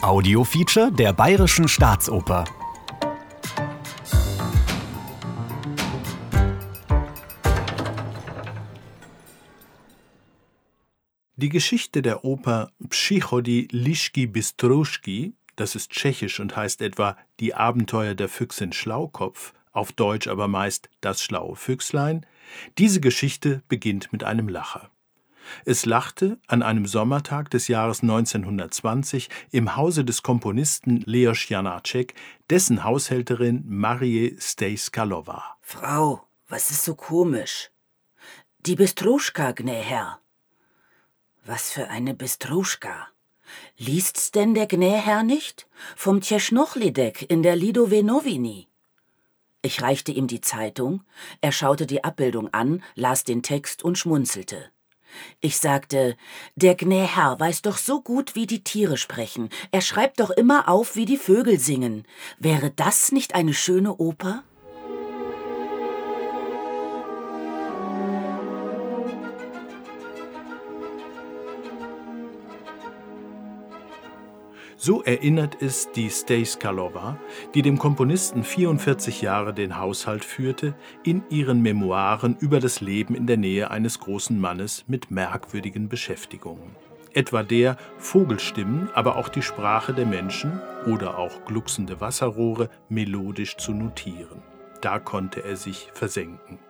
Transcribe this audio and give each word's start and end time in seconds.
Audiofeature 0.00 0.92
der 0.92 1.12
Bayerischen 1.12 1.66
Staatsoper. 1.66 2.44
Die 11.34 11.48
Geschichte 11.48 12.00
der 12.00 12.24
Oper 12.24 12.70
Psychody 12.88 13.66
Lischki 13.72 14.28
Bistroschki, 14.28 15.34
das 15.56 15.74
ist 15.74 15.90
tschechisch 15.90 16.38
und 16.38 16.54
heißt 16.54 16.80
etwa 16.80 17.16
Die 17.40 17.54
Abenteuer 17.54 18.14
der 18.14 18.28
Füchsin 18.28 18.72
Schlaukopf, 18.72 19.52
auf 19.72 19.90
Deutsch 19.90 20.28
aber 20.28 20.46
meist 20.46 20.90
Das 21.00 21.24
schlaue 21.24 21.56
Füchslein, 21.56 22.24
diese 22.78 23.00
Geschichte 23.00 23.64
beginnt 23.68 24.12
mit 24.12 24.22
einem 24.22 24.48
Lacher. 24.48 24.92
Es 25.64 25.86
lachte 25.86 26.38
an 26.46 26.62
einem 26.62 26.86
Sommertag 26.86 27.50
des 27.50 27.68
Jahres 27.68 28.02
1920 28.02 29.28
im 29.50 29.76
Hause 29.76 30.04
des 30.04 30.22
Komponisten 30.22 31.02
Leos 31.06 31.48
Janacek, 31.48 32.14
dessen 32.50 32.84
Haushälterin 32.84 33.64
Marie 33.66 34.36
Stejskalova. 34.38 35.56
Frau, 35.60 36.22
was 36.48 36.70
ist 36.70 36.84
so 36.84 36.94
komisch? 36.94 37.70
Die 38.60 38.76
Bistruschka, 38.76 39.52
gnä 39.52 39.80
Herr. 39.80 40.20
Was 41.44 41.70
für 41.70 41.88
eine 41.88 42.14
Bistruschka? 42.14 43.08
Liest's 43.76 44.30
denn 44.30 44.54
der 44.54 44.66
gnä 44.66 44.90
Herr 44.90 45.22
nicht? 45.22 45.66
Vom 45.96 46.20
Tjeschnochlidek 46.20 47.30
in 47.30 47.42
der 47.42 47.56
Lidove 47.56 48.02
Novini. 48.02 48.68
Ich 49.62 49.82
reichte 49.82 50.12
ihm 50.12 50.28
die 50.28 50.40
Zeitung, 50.40 51.02
er 51.40 51.52
schaute 51.52 51.86
die 51.86 52.04
Abbildung 52.04 52.52
an, 52.54 52.82
las 52.94 53.24
den 53.24 53.42
Text 53.42 53.82
und 53.82 53.98
schmunzelte. 53.98 54.70
Ich 55.40 55.58
sagte, 55.58 56.16
der 56.56 56.74
Gnäherr 56.74 57.38
weiß 57.38 57.62
doch 57.62 57.78
so 57.78 58.00
gut, 58.00 58.34
wie 58.34 58.46
die 58.46 58.64
Tiere 58.64 58.96
sprechen. 58.96 59.48
Er 59.70 59.80
schreibt 59.80 60.20
doch 60.20 60.30
immer 60.30 60.68
auf, 60.68 60.96
wie 60.96 61.04
die 61.04 61.16
Vögel 61.16 61.58
singen. 61.58 62.04
Wäre 62.38 62.70
das 62.70 63.12
nicht 63.12 63.34
eine 63.34 63.54
schöne 63.54 63.96
Oper? 63.96 64.42
So 74.80 75.02
erinnert 75.02 75.60
es 75.60 75.90
die 75.90 76.08
Stejskalova, 76.08 77.18
die 77.52 77.62
dem 77.62 77.78
Komponisten 77.80 78.44
44 78.44 79.22
Jahre 79.22 79.52
den 79.52 79.76
Haushalt 79.76 80.24
führte, 80.24 80.76
in 81.02 81.24
ihren 81.30 81.62
Memoiren 81.62 82.36
über 82.38 82.60
das 82.60 82.80
Leben 82.80 83.16
in 83.16 83.26
der 83.26 83.38
Nähe 83.38 83.72
eines 83.72 83.98
großen 83.98 84.38
Mannes 84.38 84.84
mit 84.86 85.10
merkwürdigen 85.10 85.88
Beschäftigungen. 85.88 86.76
Etwa 87.12 87.42
der, 87.42 87.76
Vogelstimmen, 87.96 88.88
aber 88.94 89.16
auch 89.16 89.28
die 89.28 89.42
Sprache 89.42 89.92
der 89.94 90.06
Menschen 90.06 90.60
oder 90.86 91.18
auch 91.18 91.44
glucksende 91.44 92.00
Wasserrohre 92.00 92.70
melodisch 92.88 93.56
zu 93.56 93.72
notieren. 93.72 94.42
Da 94.80 95.00
konnte 95.00 95.42
er 95.42 95.56
sich 95.56 95.88
versenken. 95.92 96.60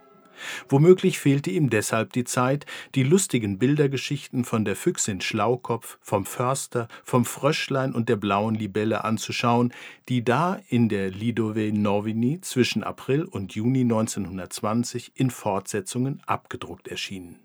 Womöglich 0.69 1.19
fehlte 1.19 1.51
ihm 1.51 1.71
deshalb 1.71 2.13
die 2.13 2.25
Zeit, 2.25 2.67
die 2.95 3.03
lustigen 3.03 3.59
Bildergeschichten 3.59 4.45
von 4.45 4.65
der 4.65 4.77
Füchsin 4.77 5.21
Schlaukopf, 5.21 5.99
vom 6.01 6.25
Förster, 6.25 6.89
vom 7.05 7.25
Fröschlein 7.25 7.93
und 7.95 8.09
der 8.09 8.17
blauen 8.17 8.55
Libelle 8.55 9.05
anzuschauen, 9.05 9.73
die 10.09 10.25
da 10.25 10.61
in 10.69 10.89
der 10.89 11.11
Lidove 11.11 11.73
Novini 11.73 12.41
zwischen 12.41 12.83
April 12.83 13.25
und 13.25 13.55
Juni 13.55 13.83
1920 13.83 15.13
in 15.15 15.31
Fortsetzungen 15.31 16.23
abgedruckt 16.27 16.89
erschienen. 16.89 17.41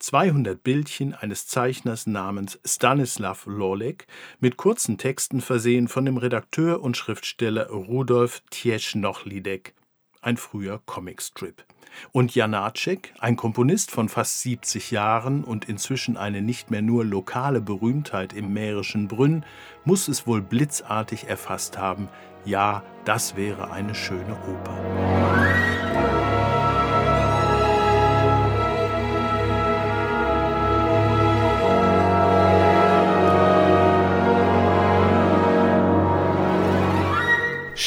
200 0.00 0.62
Bildchen 0.62 1.12
eines 1.14 1.46
Zeichners 1.46 2.06
namens 2.06 2.58
Stanislav 2.64 3.44
Lolek 3.44 4.06
mit 4.40 4.56
kurzen 4.56 4.96
Texten 4.96 5.42
versehen 5.42 5.88
von 5.88 6.06
dem 6.06 6.16
Redakteur 6.16 6.82
und 6.82 6.96
Schriftsteller 6.96 7.68
Rudolf 7.68 8.42
Tieschnochlidek, 8.50 9.74
ein 10.20 10.36
früher 10.36 10.80
Comicstrip. 10.86 11.64
Und 12.12 12.34
Janacek, 12.34 13.14
ein 13.18 13.36
Komponist 13.36 13.90
von 13.90 14.08
fast 14.08 14.42
70 14.42 14.90
Jahren 14.90 15.44
und 15.44 15.68
inzwischen 15.68 16.16
eine 16.16 16.42
nicht 16.42 16.70
mehr 16.70 16.82
nur 16.82 17.04
lokale 17.04 17.60
Berühmtheit 17.60 18.32
im 18.32 18.52
mährischen 18.52 19.08
Brünn, 19.08 19.44
muss 19.84 20.08
es 20.08 20.26
wohl 20.26 20.42
blitzartig 20.42 21.28
erfasst 21.28 21.78
haben, 21.78 22.08
ja, 22.44 22.82
das 23.04 23.36
wäre 23.36 23.70
eine 23.70 23.94
schöne 23.94 24.36
Oper. 24.48 25.69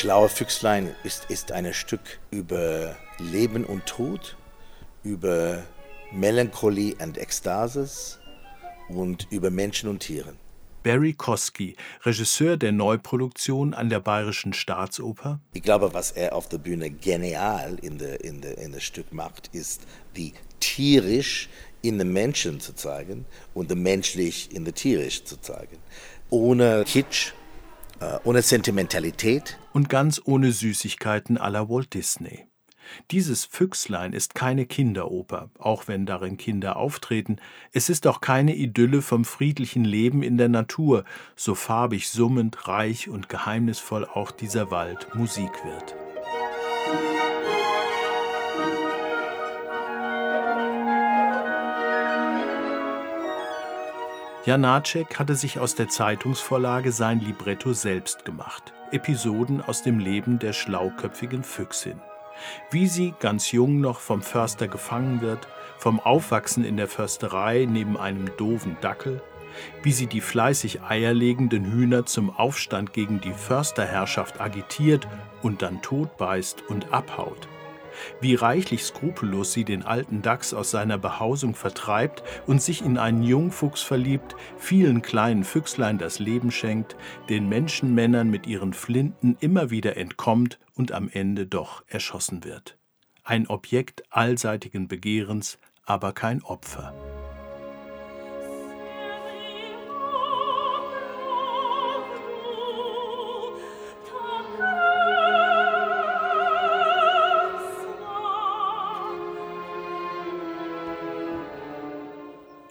Schlaue 0.04 0.28
Füchslein 0.28 0.94
ist, 1.06 1.28
ist 1.30 1.54
ein 1.54 1.74
Stück 1.74 2.20
über 2.30 2.98
Leben 3.20 3.64
und 3.64 3.86
Tod, 3.86 4.36
über 5.02 5.64
Melancholie 6.12 6.94
und 7.02 7.18
Ekstasis 7.18 8.20
und 8.90 9.28
über 9.32 9.50
Menschen 9.50 9.88
und 9.88 10.00
Tiere. 10.00 10.34
Barry 10.84 11.14
Kosky, 11.14 11.78
Regisseur 12.02 12.58
der 12.58 12.74
Neuproduktion 12.74 13.74
an 13.74 13.88
der 13.88 14.02
Bayerischen 14.02 14.52
Staatsoper. 14.52 15.40
Ich 15.54 15.64
glaube, 15.64 15.94
was 15.94 16.12
er 16.12 16.36
auf 16.36 16.50
der 16.50 16.58
Bühne 16.58 16.90
genial 16.90 17.78
in, 17.82 17.98
der, 17.98 18.26
in, 18.26 18.42
der, 18.42 18.58
in 18.58 18.74
das 18.74 18.84
Stück 18.84 19.14
macht, 19.14 19.52
ist 19.54 19.84
die 20.18 20.34
tierisch 20.60 21.48
in 21.82 21.98
den 21.98 22.12
Menschen 22.12 22.60
zu 22.60 22.76
zeigen 22.76 23.26
und 23.54 23.72
den 23.72 23.82
menschlich 23.82 24.54
in 24.54 24.66
der 24.66 24.76
tierisch 24.76 25.24
zu 25.24 25.40
zeigen. 25.40 25.78
Ohne 26.30 26.84
Kitsch, 26.86 27.32
ohne 28.24 28.42
Sentimentalität. 28.42 29.58
Und 29.74 29.90
ganz 29.90 30.22
ohne 30.24 30.52
Süßigkeiten 30.52 31.36
la 31.36 31.70
Walt 31.70 31.94
Disney. 31.94 32.48
Dieses 33.12 33.46
Füchslein 33.46 34.14
ist 34.14 34.36
keine 34.36 34.66
Kinderoper, 34.66 35.50
auch 35.58 35.88
wenn 35.88 36.06
darin 36.06 36.38
Kinder 36.38 36.76
auftreten. 36.76 37.38
Es 37.72 37.90
ist 37.90 38.08
auch 38.08 38.22
keine 38.22 38.56
Idylle 38.56 39.02
vom 39.02 39.26
friedlichen 39.26 39.86
Leben 39.86 40.24
in 40.24 40.38
der 40.38 40.50
Natur, 40.50 41.06
so 41.36 41.56
farbig 41.56 42.10
summend, 42.10 42.68
reich 42.68 43.10
und 43.10 43.30
geheimnisvoll 43.30 44.06
auch 44.06 44.32
dieser 44.32 44.72
Wald 44.72 45.16
Musik 45.16 45.52
wird. 45.66 45.96
Janacek 54.46 55.20
hatte 55.20 55.36
sich 55.36 55.58
aus 55.58 55.76
der 55.76 55.88
Zeitungsvorlage 55.88 56.92
sein 56.92 57.22
Libretto 57.22 57.72
selbst 57.72 58.26
gemacht. 58.26 58.74
Episoden 58.92 59.62
aus 59.62 59.84
dem 59.84 60.00
Leben 60.00 60.38
der 60.38 60.52
schlauköpfigen 60.52 61.46
Füchsin. 61.46 62.02
Wie 62.70 62.88
sie, 62.88 63.14
ganz 63.22 63.54
jung 63.54 63.80
noch, 63.80 64.02
vom 64.02 64.22
Förster 64.22 64.68
gefangen 64.68 65.22
wird, 65.22 65.48
vom 65.78 66.02
Aufwachsen 66.02 66.66
in 66.66 66.76
der 66.76 66.90
Försterei 66.90 67.66
neben 67.70 67.96
einem 67.96 68.36
doofen 68.36 68.76
Dackel, 68.82 69.22
wie 69.82 69.94
sie 69.94 70.08
die 70.08 70.20
fleißig 70.20 70.82
eierlegenden 70.82 71.72
Hühner 71.72 72.06
zum 72.06 72.30
Aufstand 72.30 72.92
gegen 72.92 73.22
die 73.22 73.34
Försterherrschaft 73.34 74.42
agitiert 74.42 75.08
und 75.42 75.62
dann 75.62 75.82
totbeißt 75.82 76.64
und 76.68 76.92
abhaut 76.92 77.48
wie 78.22 78.36
reichlich 78.36 78.84
skrupellos 78.84 79.54
sie 79.54 79.64
den 79.64 79.84
alten 79.84 80.22
Dachs 80.22 80.54
aus 80.54 80.72
seiner 80.72 80.98
Behausung 80.98 81.56
vertreibt 81.56 82.24
und 82.48 82.62
sich 82.62 82.84
in 82.84 82.98
einen 82.98 83.24
Jungfuchs 83.24 83.82
verliebt, 83.82 84.36
vielen 84.58 85.02
kleinen 85.02 85.44
Füchslein 85.44 85.98
das 85.98 86.20
Leben 86.20 86.52
schenkt, 86.52 86.96
den 87.30 87.50
Menschenmännern 87.50 88.30
mit 88.30 88.48
ihren 88.48 88.74
Flinten 88.74 89.38
immer 89.40 89.70
wieder 89.70 89.98
entkommt 89.98 90.60
und 90.76 90.92
am 90.92 91.10
Ende 91.12 91.46
doch 91.46 91.84
erschossen 91.88 92.44
wird. 92.44 92.78
Ein 93.24 93.48
Objekt 93.48 94.04
allseitigen 94.10 94.88
Begehrens, 94.88 95.58
aber 95.86 96.14
kein 96.14 96.44
Opfer. 96.44 96.94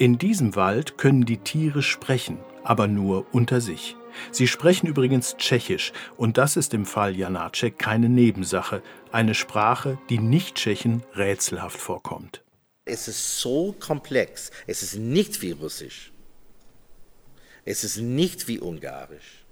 In 0.03 0.19
diesem 0.19 0.57
Wald 0.57 0.99
können 0.99 1.27
die 1.27 1.37
Tiere 1.37 1.81
sprechen, 1.81 2.39
aber 2.65 2.89
nur 2.89 3.25
unter 3.33 3.61
sich. 3.61 3.95
Sie 4.33 4.49
sprechen 4.49 4.89
übrigens 4.89 5.37
Tschechisch 5.37 5.93
und 6.17 6.39
das 6.39 6.57
ist 6.57 6.75
im 6.75 6.87
Fall 6.87 7.15
Janacek 7.15 7.79
keine 7.79 8.09
Nebensache, 8.09 8.83
eine 9.13 9.37
Sprache, 9.37 10.01
die 10.11 10.19
Nicht-Tschechen 10.19 11.05
rätselhaft 11.15 11.79
vorkommt. 11.79 12.43
Es 12.85 13.07
ist 13.07 13.39
so 13.39 13.77
komplex, 13.79 14.51
es 14.67 14.83
ist 14.83 14.97
nicht 14.97 15.41
wie 15.41 15.53
Russisch, 15.53 16.13
es 17.65 17.85
ist 17.85 17.99
nicht 17.99 18.49
wie 18.49 18.59
Ungarisch, 18.59 19.47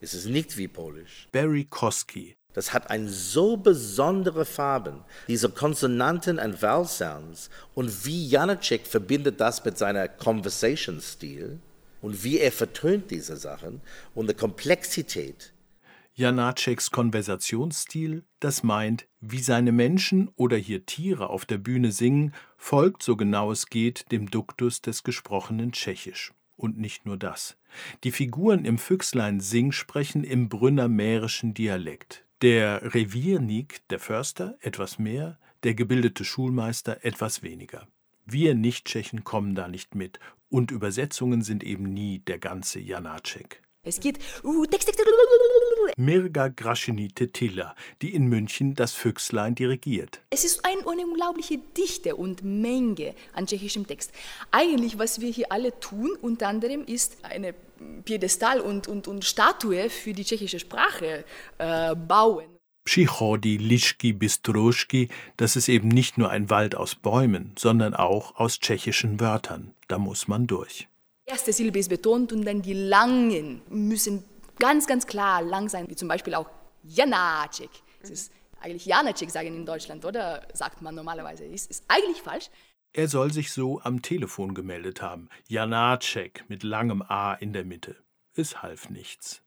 es 0.00 0.14
ist 0.14 0.26
nicht 0.26 0.56
wie 0.56 0.66
Polisch. 0.66 1.28
Barry 1.30 1.64
Kosky, 1.64 2.34
das 2.56 2.72
hat 2.72 2.88
eine 2.90 3.10
so 3.10 3.58
besondere 3.58 4.46
Farben, 4.46 5.04
diese 5.28 5.50
Konsonanten 5.50 6.38
und 6.38 6.62
Vowel 6.62 6.86
Sounds. 6.86 7.50
Und 7.74 8.06
wie 8.06 8.26
Janacek 8.26 8.86
verbindet 8.86 9.42
das 9.42 9.62
mit 9.62 9.76
seiner 9.76 10.08
Conversation-Stil, 10.08 11.60
Und 12.00 12.24
wie 12.24 12.38
er 12.38 12.52
vertönt 12.52 13.10
diese 13.10 13.36
Sachen 13.36 13.82
und 14.14 14.30
die 14.30 14.34
Komplexität. 14.34 15.52
Janaceks 16.14 16.90
Konversationsstil, 16.90 18.24
das 18.40 18.62
meint, 18.62 19.06
wie 19.20 19.42
seine 19.42 19.72
Menschen 19.72 20.30
oder 20.36 20.56
hier 20.56 20.86
Tiere 20.86 21.28
auf 21.28 21.44
der 21.44 21.58
Bühne 21.58 21.92
singen, 21.92 22.32
folgt 22.56 23.02
so 23.02 23.16
genau 23.16 23.52
es 23.52 23.66
geht 23.66 24.10
dem 24.12 24.30
Duktus 24.30 24.80
des 24.80 25.02
gesprochenen 25.02 25.72
Tschechisch. 25.72 26.32
Und 26.56 26.78
nicht 26.78 27.04
nur 27.04 27.18
das. 27.18 27.58
Die 28.02 28.12
Figuren 28.12 28.64
im 28.64 28.78
Füchslein 28.78 29.40
Sing 29.40 29.72
sprechen 29.72 30.24
im 30.24 30.48
brünner-mährischen 30.48 31.52
Dialekt. 31.52 32.25
Der 32.42 32.94
Reviernik, 32.94 33.80
der 33.88 33.98
Förster, 33.98 34.58
etwas 34.60 34.98
mehr, 34.98 35.38
der 35.62 35.72
gebildete 35.72 36.22
Schulmeister 36.22 37.02
etwas 37.02 37.42
weniger. 37.42 37.86
Wir 38.26 38.54
Nicht-Tschechen 38.54 39.24
kommen 39.24 39.54
da 39.54 39.68
nicht 39.68 39.94
mit 39.94 40.20
und 40.50 40.70
Übersetzungen 40.70 41.40
sind 41.40 41.64
eben 41.64 41.84
nie 41.94 42.18
der 42.18 42.38
ganze 42.38 42.78
Janacek. 42.78 43.62
Es 43.84 44.00
geht 44.00 44.18
uh, 44.44 44.66
Mirga 45.96 46.48
Graschinite 46.48 47.28
Tiller, 47.28 47.74
die 48.02 48.12
in 48.12 48.26
München 48.26 48.74
das 48.74 48.92
Füchslein 48.92 49.54
dirigiert. 49.54 50.20
Es 50.28 50.44
ist 50.44 50.62
eine 50.66 50.82
unglaubliche 50.84 51.56
Dichte 51.56 52.16
und 52.16 52.44
Menge 52.44 53.14
an 53.32 53.46
tschechischem 53.46 53.86
Text. 53.86 54.12
Eigentlich, 54.50 54.98
was 54.98 55.22
wir 55.22 55.30
hier 55.30 55.52
alle 55.52 55.78
tun, 55.80 56.10
unter 56.20 56.48
anderem 56.48 56.84
ist 56.84 57.24
eine 57.24 57.54
Piedestal 58.04 58.60
und, 58.60 58.88
und, 58.88 59.08
und 59.08 59.24
Statue 59.24 59.90
für 59.90 60.12
die 60.12 60.24
tschechische 60.24 60.58
Sprache 60.58 61.24
äh, 61.58 61.94
bauen. 61.94 62.46
Pschichodi, 62.84 63.56
Lischki, 63.56 64.12
Bistroschki, 64.12 65.08
das 65.36 65.56
ist 65.56 65.68
eben 65.68 65.88
nicht 65.88 66.18
nur 66.18 66.30
ein 66.30 66.50
Wald 66.50 66.76
aus 66.76 66.94
Bäumen, 66.94 67.52
sondern 67.58 67.94
auch 67.94 68.36
aus 68.36 68.60
tschechischen 68.60 69.18
Wörtern. 69.18 69.74
Da 69.88 69.98
muss 69.98 70.28
man 70.28 70.46
durch. 70.46 70.88
Die 71.26 71.32
erste 71.32 71.52
Silbe 71.52 71.80
ist 71.80 71.88
betont 71.88 72.32
und 72.32 72.44
dann 72.44 72.62
die 72.62 72.74
langen 72.74 73.60
müssen 73.68 74.22
ganz, 74.60 74.86
ganz 74.86 75.06
klar 75.06 75.42
lang 75.42 75.68
sein, 75.68 75.88
wie 75.88 75.96
zum 75.96 76.06
Beispiel 76.06 76.34
auch 76.36 76.48
Janacek. 76.84 77.70
Es 78.00 78.10
ist 78.10 78.32
eigentlich 78.60 78.86
Janacek 78.86 79.30
sagen 79.30 79.48
in 79.48 79.66
Deutschland, 79.66 80.04
oder? 80.04 80.46
Sagt 80.54 80.80
man 80.80 80.94
normalerweise. 80.94 81.44
Ist, 81.44 81.68
ist 81.68 81.84
eigentlich 81.88 82.22
falsch. 82.22 82.50
Er 82.96 83.08
soll 83.08 83.30
sich 83.30 83.52
so 83.52 83.82
am 83.82 84.00
Telefon 84.00 84.54
gemeldet 84.54 85.02
haben. 85.02 85.28
Janacek 85.48 86.46
mit 86.48 86.62
langem 86.62 87.02
A 87.02 87.34
in 87.34 87.52
der 87.52 87.66
Mitte. 87.66 87.94
Es 88.34 88.62
half 88.62 88.88
nichts. 88.88 89.42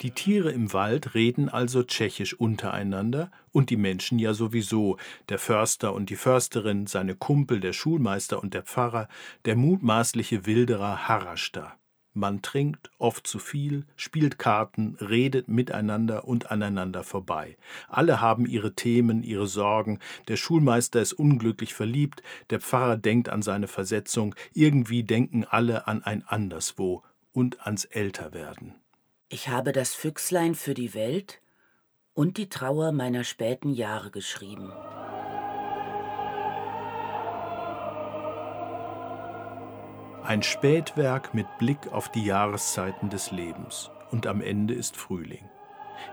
Die 0.00 0.12
Tiere 0.12 0.52
im 0.52 0.72
Wald 0.72 1.16
reden 1.16 1.48
also 1.48 1.82
tschechisch 1.82 2.34
untereinander 2.34 3.32
und 3.50 3.68
die 3.70 3.76
Menschen 3.76 4.20
ja 4.20 4.32
sowieso, 4.32 4.96
der 5.28 5.40
Förster 5.40 5.92
und 5.92 6.08
die 6.08 6.16
Försterin, 6.16 6.86
seine 6.86 7.16
Kumpel, 7.16 7.58
der 7.58 7.72
Schulmeister 7.72 8.40
und 8.40 8.54
der 8.54 8.62
Pfarrer, 8.62 9.08
der 9.44 9.56
mutmaßliche 9.56 10.46
Wilderer 10.46 11.08
Harashta. 11.08 11.76
Man 12.14 12.42
trinkt 12.42 12.90
oft 12.98 13.26
zu 13.26 13.40
viel, 13.40 13.86
spielt 13.96 14.38
Karten, 14.38 14.96
redet 15.00 15.48
miteinander 15.48 16.28
und 16.28 16.50
aneinander 16.50 17.02
vorbei. 17.02 17.56
Alle 17.88 18.20
haben 18.20 18.46
ihre 18.46 18.74
Themen, 18.74 19.24
ihre 19.24 19.48
Sorgen. 19.48 19.98
Der 20.28 20.36
Schulmeister 20.36 21.00
ist 21.00 21.12
unglücklich 21.12 21.74
verliebt, 21.74 22.22
der 22.50 22.60
Pfarrer 22.60 22.96
denkt 22.96 23.28
an 23.28 23.42
seine 23.42 23.66
Versetzung, 23.66 24.36
irgendwie 24.52 25.02
denken 25.02 25.44
alle 25.44 25.88
an 25.88 26.04
ein 26.04 26.24
Anderswo 26.24 27.02
und 27.32 27.66
ans 27.66 27.84
Älterwerden. 27.84 28.74
Ich 29.30 29.50
habe 29.50 29.72
das 29.72 29.92
Füchslein 29.94 30.54
für 30.54 30.72
die 30.72 30.94
Welt 30.94 31.42
und 32.14 32.38
die 32.38 32.48
Trauer 32.48 32.92
meiner 32.92 33.24
späten 33.24 33.74
Jahre 33.74 34.10
geschrieben. 34.10 34.72
Ein 40.22 40.42
Spätwerk 40.42 41.34
mit 41.34 41.46
Blick 41.58 41.92
auf 41.92 42.10
die 42.10 42.24
Jahreszeiten 42.24 43.10
des 43.10 43.30
Lebens. 43.30 43.90
Und 44.10 44.26
am 44.26 44.40
Ende 44.40 44.72
ist 44.72 44.96
Frühling. 44.96 45.44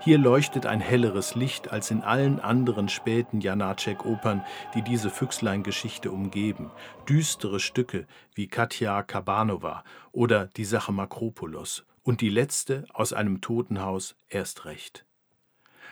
Hier 0.01 0.17
leuchtet 0.17 0.65
ein 0.65 0.81
helleres 0.81 1.35
Licht 1.35 1.71
als 1.71 1.91
in 1.91 2.01
allen 2.01 2.41
anderen 2.41 2.89
späten 2.89 3.39
Janacek-Opern, 3.39 4.43
die 4.73 4.81
diese 4.81 5.09
Füchslein-Geschichte 5.09 6.11
umgeben. 6.11 6.69
Düstere 7.07 7.61
Stücke 7.61 8.07
wie 8.33 8.47
Katja 8.47 9.03
Kabanova 9.03 9.85
oder 10.11 10.47
Die 10.47 10.65
Sache 10.65 10.91
Makropolos 10.91 11.85
und 12.05 12.21
die 12.21 12.29
letzte 12.29 12.85
aus 12.93 13.11
einem 13.11 13.41
Totenhaus 13.41 14.15
erst 14.29 14.63
recht. 14.63 15.05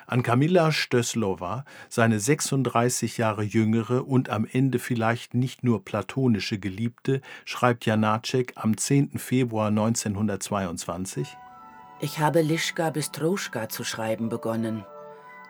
An 0.05 0.21
Kamilla 0.21 0.71
Stößlova, 0.71 1.65
seine 1.89 2.19
36 2.19 3.17
Jahre 3.17 3.43
jüngere 3.43 4.07
und 4.07 4.29
am 4.29 4.45
Ende 4.45 4.79
vielleicht 4.79 5.33
nicht 5.33 5.63
nur 5.63 5.83
platonische 5.83 6.59
Geliebte, 6.59 7.21
schreibt 7.45 7.85
Janacek 7.85 8.53
am 8.55 8.77
10. 8.77 9.17
Februar 9.17 9.67
1922 9.69 11.37
Ich 11.99 12.19
habe 12.19 12.41
Lischka 12.41 12.89
Bistroschka 12.89 13.69
zu 13.69 13.83
schreiben 13.83 14.29
begonnen. 14.29 14.85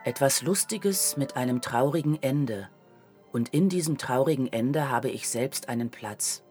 Etwas 0.06 0.44
Lustiges 0.44 1.18
mit 1.18 1.36
einem 1.36 1.62
traurigen 1.62 2.22
Ende. 2.22 2.70
Und 3.32 3.50
in 3.50 3.70
diesem 3.70 3.98
traurigen 3.98 4.54
Ende 4.54 4.90
habe 4.90 5.10
ich 5.10 5.28
selbst 5.28 5.68
einen 5.68 5.90
Platz. 5.90 6.44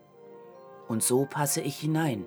Und 0.89 1.03
so 1.03 1.25
passe 1.25 1.61
ich 1.61 1.77
hinein. 1.79 2.27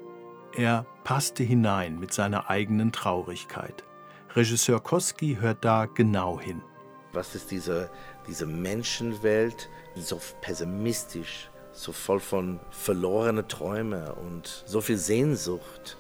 Er 0.58 0.86
passte 1.04 1.44
hinein 1.44 2.00
mit 2.00 2.14
seiner 2.14 2.50
eigenen 2.50 2.94
Traurigkeit. 2.94 3.84
Regisseur 4.36 4.82
Koski 4.82 5.38
hört 5.42 5.66
da 5.66 5.86
genau 5.86 6.40
hin. 6.40 6.62
Was 7.12 7.36
ist 7.36 7.52
diese, 7.52 7.90
diese 8.26 8.46
Menschenwelt, 8.46 9.70
so 9.96 10.22
pessimistisch, 10.40 11.50
so 11.74 11.92
voll 11.92 12.22
von 12.22 12.62
verlorenen 12.70 13.48
Träumen 13.50 14.08
und 14.12 14.64
so 14.66 14.80
viel 14.80 14.98
Sehnsucht. 14.98 15.98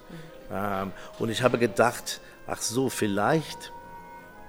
Ähm, 0.49 0.93
und 1.19 1.29
ich 1.29 1.43
habe 1.43 1.57
gedacht, 1.57 2.21
ach 2.47 2.61
so, 2.61 2.89
vielleicht 2.89 3.73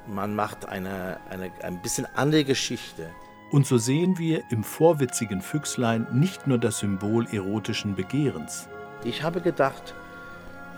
man 0.07 0.37
macht 0.37 0.69
eine, 0.69 1.19
eine 1.31 1.51
ein 1.63 1.83
bisschen 1.83 2.07
andere 2.15 2.45
Geschichte. 2.45 3.11
Und 3.51 3.67
so 3.67 3.77
sehen 3.77 4.19
wir 4.19 4.45
im 4.51 4.63
vorwitzigen 4.63 5.41
Füchslein 5.41 6.07
nicht 6.13 6.47
nur 6.47 6.59
das 6.59 6.79
Symbol 6.79 7.27
erotischen 7.33 7.97
Begehrens. 7.97 8.69
Ich 9.05 9.23
habe 9.23 9.41
gedacht, 9.41 9.95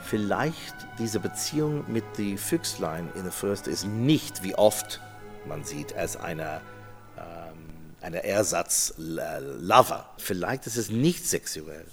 vielleicht 0.04 0.74
diese 0.98 1.20
Beziehung 1.20 1.90
mit 1.90 2.04
die 2.18 2.36
Füchslein 2.36 3.08
in 3.14 3.22
der 3.22 3.32
Fürste 3.32 3.70
ist 3.70 3.86
nicht, 3.86 4.42
wie 4.42 4.54
oft 4.54 5.00
man 5.46 5.64
sieht, 5.64 5.94
als 5.94 6.16
eine, 6.16 6.60
ähm, 7.16 7.94
eine 8.00 8.24
Ersatz-Lover. 8.24 10.10
Vielleicht 10.18 10.66
ist 10.66 10.76
es 10.76 10.90
nicht 10.90 11.26
sexuell. 11.26 11.86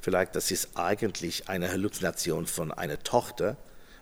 Vielleicht 0.00 0.34
das 0.34 0.50
ist 0.50 0.70
eigentlich 0.76 1.48
eine 1.48 1.70
Halluzination 1.70 2.46
von 2.46 2.72
einer 2.72 3.02
Tochter, 3.02 3.56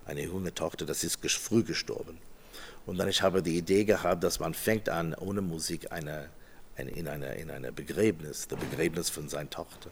eine 0.06 0.22
junge 0.22 0.54
Tochter, 0.54 0.86
das 0.86 1.04
ist 1.04 1.20
früh 1.22 1.62
gestorben. 1.62 2.18
Und 2.86 2.98
dann 2.98 3.08
ich 3.08 3.22
habe 3.22 3.42
die 3.42 3.56
Idee 3.56 3.84
gehabt, 3.84 4.22
dass 4.22 4.40
man 4.40 4.54
fängt 4.54 4.88
an, 4.88 5.14
ohne 5.14 5.40
Musik 5.40 5.92
eine 5.92 6.28
in 6.76 7.08
einer 7.08 7.34
in 7.34 7.50
eine 7.50 7.72
Begräbnis, 7.72 8.48
das 8.48 8.58
Begräbnis 8.58 9.10
von 9.10 9.28
seiner 9.28 9.50
Tochter. 9.50 9.90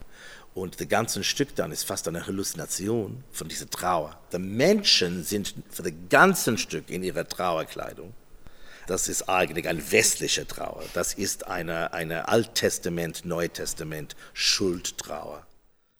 Und 0.54 0.80
das 0.80 0.88
ganze 0.88 1.24
Stück 1.24 1.54
dann 1.54 1.72
ist 1.72 1.84
fast 1.84 2.08
eine 2.08 2.26
Halluzination 2.26 3.24
von 3.30 3.48
dieser 3.48 3.70
Trauer. 3.70 4.18
Die 4.32 4.38
Menschen 4.38 5.24
sind 5.24 5.54
für 5.70 5.82
das 5.82 5.92
ganze 6.10 6.58
Stück 6.58 6.90
in 6.90 7.02
ihrer 7.02 7.26
Trauerkleidung. 7.26 8.12
Das 8.86 9.08
ist 9.08 9.28
eigentlich 9.28 9.68
eine 9.68 9.92
westliche 9.92 10.46
Trauer. 10.46 10.82
Das 10.92 11.14
ist 11.14 11.46
eine, 11.46 11.92
eine 11.92 12.28
Alttestament, 12.28 13.24
Neutestament, 13.24 14.16
Schuldtrauer. 14.34 15.46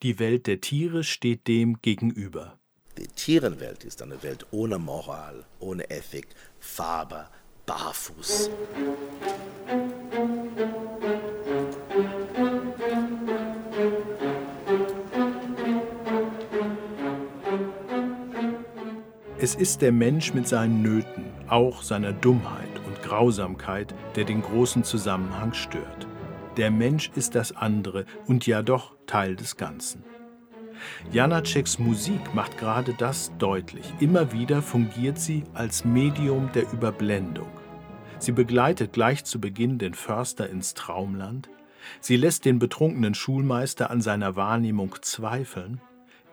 Die 0.03 0.19
Welt 0.19 0.47
der 0.47 0.59
Tiere 0.59 1.03
steht 1.03 1.47
dem 1.47 1.81
gegenüber. 1.81 2.59
Die 2.97 3.07
Tierenwelt 3.07 3.85
ist 3.85 4.01
eine 4.01 4.21
Welt 4.21 4.45
ohne 4.51 4.77
Moral, 4.77 5.45
ohne 5.59 5.89
Ethik, 5.89 6.27
Farbe, 6.59 7.27
barfuß. 7.65 8.49
Es 19.43 19.55
ist 19.55 19.81
der 19.81 19.91
Mensch 19.91 20.33
mit 20.33 20.47
seinen 20.47 20.81
Nöten, 20.81 21.25
auch 21.49 21.83
seiner 21.83 22.13
Dummheit 22.13 22.79
und 22.87 23.01
Grausamkeit, 23.03 23.93
der 24.15 24.23
den 24.23 24.41
großen 24.41 24.85
Zusammenhang 24.85 25.53
stört. 25.53 26.07
Der 26.55 26.71
Mensch 26.71 27.11
ist 27.15 27.35
das 27.35 27.53
andere 27.53 28.05
und 28.25 28.47
ja 28.47 28.61
doch 28.61 28.95
Teil 29.05 29.35
des 29.35 29.57
Ganzen. 29.57 30.05
Janaceks 31.11 31.77
Musik 31.77 32.33
macht 32.33 32.57
gerade 32.57 32.93
das 32.97 33.31
deutlich. 33.37 33.83
Immer 33.99 34.31
wieder 34.31 34.61
fungiert 34.61 35.19
sie 35.19 35.43
als 35.53 35.83
Medium 35.83 36.49
der 36.53 36.71
Überblendung. 36.71 37.49
Sie 38.23 38.31
begleitet 38.31 38.93
gleich 38.93 39.25
zu 39.25 39.41
Beginn 39.41 39.79
den 39.79 39.93
Förster 39.93 40.49
ins 40.49 40.73
Traumland. 40.75 41.49
Sie 41.99 42.15
lässt 42.15 42.45
den 42.45 42.57
betrunkenen 42.57 43.15
Schulmeister 43.15 43.89
an 43.89 43.99
seiner 43.99 44.37
Wahrnehmung 44.37 44.95
zweifeln 45.01 45.81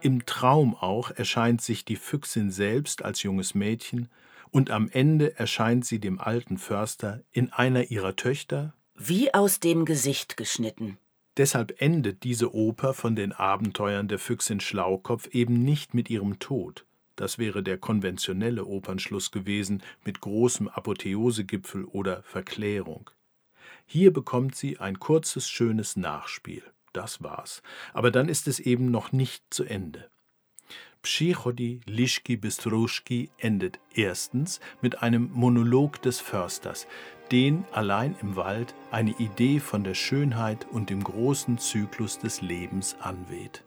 Im 0.01 0.25
Traum 0.25 0.77
auch 0.77 1.11
erscheint 1.11 1.61
sich 1.63 1.85
die 1.85 1.97
Füchsin 1.97 2.53
selbst 2.53 3.05
als 3.05 3.25
junges 3.25 3.57
Mädchen, 3.57 4.09
und 4.53 4.71
am 4.71 4.89
Ende 4.89 5.37
erscheint 5.37 5.85
sie 5.85 5.99
dem 5.99 6.21
alten 6.21 6.59
Förster 6.59 7.25
in 7.33 7.53
einer 7.53 7.91
ihrer 7.91 8.15
Töchter 8.15 8.73
wie 8.95 9.35
aus 9.35 9.59
dem 9.59 9.85
Gesicht 9.85 10.37
geschnitten. 10.37 10.97
Deshalb 11.39 11.83
endet 11.83 12.23
diese 12.23 12.55
Oper 12.55 12.95
von 12.95 13.17
den 13.17 13.33
Abenteuern 13.33 14.07
der 14.07 14.21
Füchsin 14.21 14.61
Schlaukopf 14.61 15.27
eben 15.33 15.65
nicht 15.65 15.93
mit 15.93 16.09
ihrem 16.09 16.39
Tod. 16.39 16.87
Das 17.21 17.37
wäre 17.37 17.63
der 17.63 17.77
konventionelle 17.77 18.65
Opernschluss 18.65 19.31
gewesen 19.31 19.83
mit 20.07 20.23
großem 20.23 20.69
Apotheosegipfel 20.69 21.85
oder 21.85 22.23
Verklärung. 22.23 23.11
Hier 23.85 24.11
bekommt 24.11 24.55
sie 24.57 24.79
ein 24.79 24.99
kurzes, 24.99 25.47
schönes 25.47 25.97
Nachspiel. 25.97 26.63
Das 26.95 27.23
war's. 27.23 27.63
Aber 27.93 28.11
dann 28.11 28.31
ist 28.31 28.49
es 28.49 28.59
eben 28.59 28.91
noch 28.91 29.13
nicht 29.13 29.45
zu 29.51 29.65
Ende. 29.65 30.09
Psychody 31.03 31.83
Lischki 31.85 32.39
Bistrouschki 32.39 33.29
endet 33.37 33.81
erstens 33.95 34.59
mit 34.81 35.03
einem 35.03 35.31
Monolog 35.35 36.01
des 36.01 36.21
Försters, 36.21 36.87
den 37.31 37.67
allein 37.73 38.17
im 38.23 38.37
Wald 38.37 38.75
eine 38.91 39.11
Idee 39.11 39.61
von 39.61 39.85
der 39.85 39.95
Schönheit 39.95 40.67
und 40.71 40.89
dem 40.89 41.05
großen 41.05 41.59
Zyklus 41.59 42.19
des 42.19 42.41
Lebens 42.41 42.97
anweht. 42.99 43.63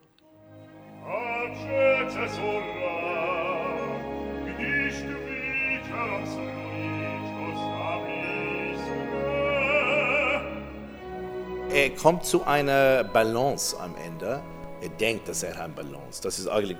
Er 11.73 11.89
kommt 11.89 12.23
zu 12.23 12.43
einer 12.43 13.03
Balance 13.03 13.79
am 13.79 13.95
Ende 14.05 14.41
er 14.83 14.89
denkt, 14.89 15.29
dass 15.29 15.43
er 15.43 15.55
hat 15.55 15.75
Balance. 15.75 16.21
Das 16.21 16.39
ist 16.39 16.47
eigentlich 16.49 16.77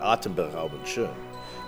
atemberaubend 0.00 0.86
schön. 0.86 1.08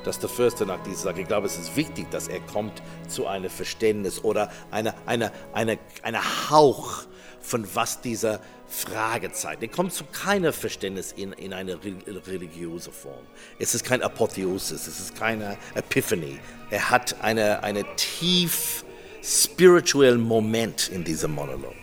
Dass 0.04 0.18
der 0.18 0.28
Fürster 0.28 0.66
nach 0.66 0.82
dieser 0.82 1.04
sagt, 1.04 1.18
ich 1.18 1.26
glaube, 1.26 1.46
es 1.46 1.58
ist 1.58 1.74
wichtig, 1.74 2.10
dass 2.10 2.28
er 2.28 2.40
kommt 2.40 2.82
zu 3.08 3.26
einem 3.26 3.48
Verständnis 3.48 4.22
oder 4.22 4.50
einer 4.70 4.94
eine, 5.06 5.32
eine, 5.54 5.78
eine 6.02 6.50
Hauch 6.50 7.04
von 7.40 7.66
was 7.74 8.00
dieser 8.00 8.40
Frage 8.68 9.32
zeigt. 9.32 9.62
Er 9.62 9.68
kommt 9.68 9.92
zu 9.92 10.04
keinem 10.04 10.52
Verständnis 10.52 11.12
in, 11.12 11.32
in 11.32 11.52
eine 11.52 11.78
religiöse 12.26 12.92
Form. 12.92 13.24
Es 13.58 13.74
ist 13.74 13.84
kein 13.84 14.02
Apotheosis, 14.02 14.86
es 14.86 15.00
ist 15.00 15.16
keine 15.16 15.56
Epiphany. 15.74 16.38
Er 16.70 16.90
hat 16.90 17.20
einen 17.22 17.56
eine 17.60 17.84
tief 17.96 18.84
spirituellen 19.22 20.20
Moment 20.20 20.88
in 20.88 21.04
diesem 21.04 21.32
Monolog. 21.32 21.74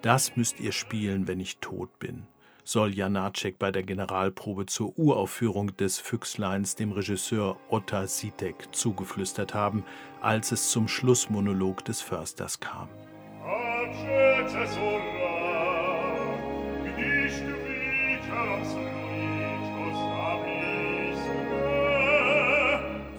Das 0.00 0.36
müsst 0.36 0.58
ihr 0.58 0.72
spielen, 0.72 1.28
wenn 1.28 1.38
ich 1.38 1.58
tot 1.58 1.98
bin 1.98 2.26
soll 2.64 2.94
Janacek 2.94 3.58
bei 3.58 3.70
der 3.70 3.82
Generalprobe 3.82 4.66
zur 4.66 4.96
Uraufführung 4.98 5.76
des 5.76 5.98
Füchsleins 5.98 6.76
dem 6.76 6.92
Regisseur 6.92 7.56
Otta 7.68 8.06
Sitek 8.06 8.68
zugeflüstert 8.72 9.54
haben, 9.54 9.84
als 10.20 10.52
es 10.52 10.70
zum 10.70 10.88
Schlussmonolog 10.88 11.84
des 11.84 12.00
Försters 12.00 12.60
kam. 12.60 12.88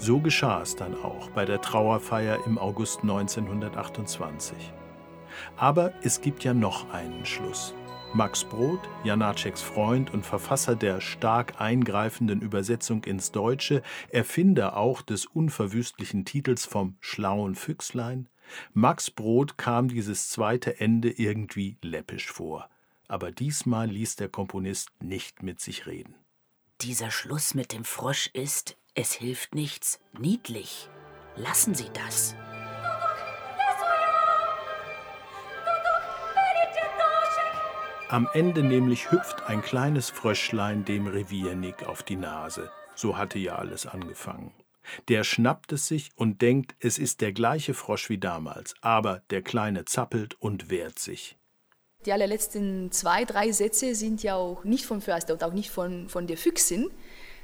So 0.04 0.20
geschah 0.20 0.62
es 0.62 0.76
dann 0.76 0.96
auch 0.96 1.30
bei 1.30 1.46
der 1.46 1.62
Trauerfeier 1.62 2.46
im 2.46 2.58
August 2.58 3.04
1928. 3.04 4.74
Aber 5.56 5.94
es 6.02 6.20
gibt 6.20 6.44
ja 6.44 6.54
noch 6.54 6.92
einen 6.92 7.26
Schluss. 7.26 7.74
Max 8.14 8.44
Brod, 8.44 8.82
Janaceks 9.06 9.62
Freund 9.62 10.14
und 10.14 10.26
Verfasser 10.26 10.76
der 10.76 11.00
stark 11.00 11.62
eingreifenden 11.62 12.42
Übersetzung 12.42 13.06
ins 13.06 13.32
Deutsche, 13.32 13.82
Erfinder 14.10 14.76
auch 14.76 15.02
des 15.02 15.26
unverwüstlichen 15.26 16.26
Titels 16.26 16.66
vom 16.66 16.98
schlauen 17.00 17.56
Füchslein, 17.56 18.28
Max 18.74 19.10
Brod 19.10 19.58
kam 19.58 19.88
dieses 19.88 20.30
zweite 20.30 20.80
Ende 20.80 21.10
irgendwie 21.10 21.78
läppisch 21.82 22.32
vor. 22.32 22.70
Aber 23.08 23.32
diesmal 23.32 23.88
ließ 23.90 24.16
der 24.16 24.30
Komponist 24.30 24.90
nicht 25.02 25.44
mit 25.44 25.60
sich 25.60 25.86
reden. 25.86 26.16
Dieser 26.82 27.12
Schluss 27.12 27.54
mit 27.54 27.72
dem 27.72 27.84
Frosch 27.86 28.30
ist, 28.34 28.78
es 28.96 29.14
hilft 29.14 29.56
nichts, 29.56 30.00
niedlich. 30.18 30.90
Lassen 31.36 31.76
Sie 31.76 31.90
das. 31.94 32.36
Am 38.10 38.30
Ende 38.34 38.62
nämlich 38.62 39.10
hüpft 39.10 39.48
ein 39.48 39.64
kleines 39.64 40.12
Fröschlein 40.12 40.86
dem 40.86 41.08
Reviernick 41.08 41.84
auf 41.88 42.04
die 42.04 42.16
Nase. 42.16 42.72
So 42.94 43.18
hatte 43.18 43.40
ja 43.40 43.56
alles 43.56 43.88
angefangen. 43.88 44.52
Der 45.08 45.24
schnappt 45.24 45.72
es 45.72 45.88
sich 45.88 46.12
und 46.16 46.42
denkt, 46.42 46.76
es 46.80 46.98
ist 46.98 47.22
der 47.22 47.34
gleiche 47.34 47.74
Frosch 47.74 48.10
wie 48.10 48.18
damals, 48.18 48.76
aber 48.82 49.22
der 49.30 49.42
Kleine 49.42 49.86
zappelt 49.86 50.36
und 50.40 50.70
wehrt 50.70 51.00
sich. 51.00 51.38
Die 52.06 52.12
allerletzten 52.12 52.92
zwei, 52.92 53.24
drei 53.24 53.52
Sätze 53.52 53.96
sind 53.96 54.24
ja 54.24 54.36
auch 54.36 54.64
nicht 54.66 54.86
vom 54.86 55.02
Förster 55.02 55.34
und 55.34 55.44
auch 55.44 55.54
nicht 55.54 55.70
von, 55.70 56.10
von 56.10 56.28
der 56.28 56.38
Füchsin, 56.38 56.92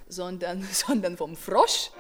sondern, 0.08 0.63
sondern 0.72 1.15
vom 1.15 1.36
Frosch. 1.36 1.91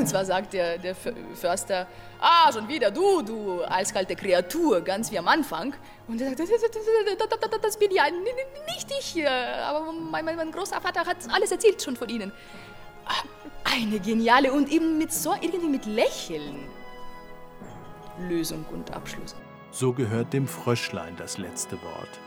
Und 0.00 0.06
zwar 0.06 0.24
sagt 0.24 0.54
der, 0.54 0.78
der 0.78 0.94
Förster, 0.94 1.86
ah, 2.20 2.50
schon 2.50 2.66
wieder 2.66 2.90
du, 2.90 3.20
du 3.20 3.62
eiskalte 3.64 4.16
Kreatur, 4.16 4.80
ganz 4.80 5.12
wie 5.12 5.18
am 5.18 5.28
Anfang. 5.28 5.74
Und 6.08 6.18
er 6.22 6.34
sagt, 6.34 6.40
das 7.62 7.76
bin 7.76 7.90
ja 7.90 8.04
nicht 8.08 8.86
ich, 8.98 9.28
aber 9.28 9.92
mein, 9.92 10.24
mein 10.24 10.50
Großvater 10.50 11.04
hat 11.04 11.18
alles 11.30 11.52
erzählt 11.52 11.82
schon 11.82 11.96
von 11.96 12.08
Ihnen. 12.08 12.32
Eine 13.64 14.00
geniale 14.00 14.52
und 14.52 14.70
eben 14.72 14.96
mit 14.96 15.12
so, 15.12 15.34
irgendwie 15.34 15.68
mit 15.68 15.84
Lächeln. 15.84 16.66
Lösung 18.26 18.64
und 18.72 18.90
Abschluss. 18.92 19.36
So 19.70 19.92
gehört 19.92 20.32
dem 20.32 20.48
Fröschlein 20.48 21.14
das 21.18 21.36
letzte 21.36 21.76
Wort. 21.82 22.20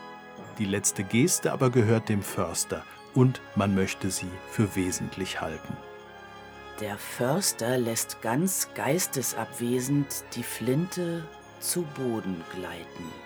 Die 0.60 0.65
letzte 0.65 1.03
Geste 1.03 1.51
aber 1.51 1.72
gehört 1.72 2.08
dem 2.08 2.22
Förster 2.22 2.84
und 3.15 3.42
man 3.56 3.74
möchte 3.74 4.12
sie 4.12 4.30
für 4.51 4.75
wesentlich 4.75 5.42
halten. 5.42 5.75
Der 6.80 6.98
Förster 6.98 7.77
lässt 7.77 8.22
ganz 8.22 8.68
geistesabwesend 8.74 10.25
die 10.36 10.44
Flinte 10.44 11.24
zu 11.60 11.84
Boden 11.96 12.44
gleiten. 12.56 13.23